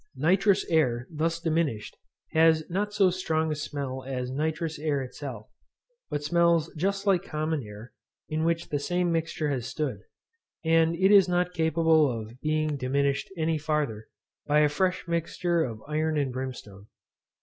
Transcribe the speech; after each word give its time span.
Nitrous 0.15 0.65
air 0.67 1.07
thus 1.11 1.39
diminished 1.39 1.95
has 2.31 2.67
not 2.71 2.91
so 2.91 3.11
strong 3.11 3.51
a 3.51 3.55
smell 3.55 4.03
as 4.03 4.31
nitrous 4.31 4.79
air 4.79 5.03
itself, 5.03 5.47
but 6.09 6.23
smells 6.23 6.73
just 6.75 7.05
like 7.05 7.21
common 7.21 7.61
air 7.61 7.93
in 8.27 8.43
which 8.43 8.69
the 8.69 8.79
same 8.79 9.11
mixture 9.11 9.51
has 9.51 9.67
stood; 9.67 9.99
and 10.65 10.95
it 10.95 11.11
is 11.11 11.29
not 11.29 11.53
capable 11.53 12.09
of 12.11 12.41
being 12.41 12.77
diminished 12.77 13.29
any 13.37 13.59
farther, 13.59 14.07
by 14.47 14.61
a 14.61 14.69
fresh 14.69 15.07
mixture 15.07 15.61
of 15.63 15.83
iron 15.87 16.17
and 16.17 16.33
brimstone. 16.33 16.87